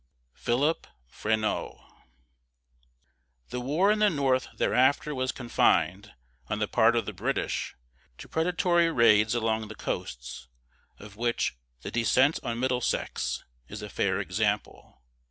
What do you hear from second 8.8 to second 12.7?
raids along the coasts, of which "The Descent on